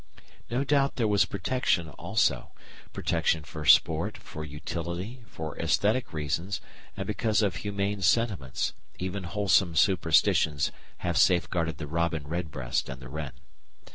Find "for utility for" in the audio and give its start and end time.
4.17-5.55